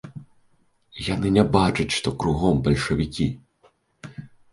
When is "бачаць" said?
1.55-1.93